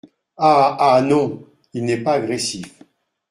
Ah! 0.39 0.77
ah! 0.95 1.01
non, 1.03 1.45
il 1.75 1.85
n’est 1.85 2.01
pas 2.01 2.13
agressif!… 2.13 2.73